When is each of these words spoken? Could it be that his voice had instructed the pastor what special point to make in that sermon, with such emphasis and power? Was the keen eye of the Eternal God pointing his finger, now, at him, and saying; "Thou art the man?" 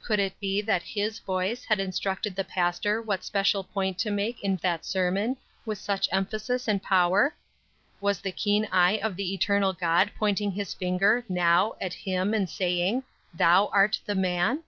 Could 0.00 0.18
it 0.18 0.40
be 0.40 0.62
that 0.62 0.82
his 0.82 1.18
voice 1.18 1.66
had 1.66 1.78
instructed 1.78 2.34
the 2.34 2.42
pastor 2.42 3.02
what 3.02 3.22
special 3.22 3.62
point 3.62 3.98
to 3.98 4.10
make 4.10 4.42
in 4.42 4.56
that 4.62 4.82
sermon, 4.86 5.36
with 5.66 5.76
such 5.76 6.08
emphasis 6.10 6.68
and 6.68 6.82
power? 6.82 7.34
Was 8.00 8.22
the 8.22 8.32
keen 8.32 8.64
eye 8.72 8.96
of 8.96 9.16
the 9.16 9.34
Eternal 9.34 9.74
God 9.74 10.10
pointing 10.18 10.52
his 10.52 10.72
finger, 10.72 11.22
now, 11.28 11.74
at 11.82 11.92
him, 11.92 12.32
and 12.32 12.48
saying; 12.48 13.02
"Thou 13.34 13.66
art 13.70 14.00
the 14.06 14.14
man?" 14.14 14.62